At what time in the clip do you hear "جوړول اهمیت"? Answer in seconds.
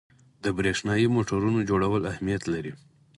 1.69-2.43